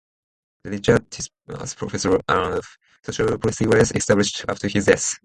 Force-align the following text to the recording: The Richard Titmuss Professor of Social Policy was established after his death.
The 0.63 0.71
Richard 0.71 1.11
Titmuss 1.11 1.75
Professor 1.75 2.19
of 2.27 2.65
Social 3.03 3.37
Policy 3.37 3.67
was 3.67 3.91
established 3.91 4.43
after 4.49 4.67
his 4.67 4.85
death. 4.87 5.13